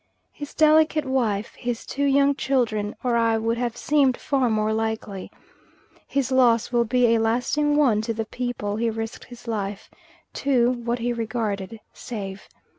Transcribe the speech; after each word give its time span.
His 0.31 0.55
delicate 0.55 1.05
wife, 1.05 1.53
his 1.53 1.85
two 1.85 2.05
young 2.05 2.33
children 2.33 2.95
or 3.03 3.15
I 3.15 3.37
would 3.37 3.59
have 3.59 3.77
seemed 3.77 4.17
far 4.17 4.49
more 4.49 4.73
likely. 4.73 5.29
His 6.07 6.31
loss 6.31 6.71
will 6.71 6.85
be 6.85 7.13
a 7.13 7.19
lasting 7.21 7.75
one 7.75 8.01
to 8.01 8.11
the 8.15 8.25
people 8.25 8.77
he 8.77 8.89
risked 8.89 9.25
his 9.25 9.47
life 9.47 9.91
to 10.41 10.71
(what 10.71 10.97
he 10.97 11.13
regarded) 11.13 11.79
save. 11.93 12.49